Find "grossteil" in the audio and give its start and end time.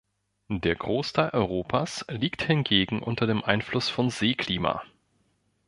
0.75-1.29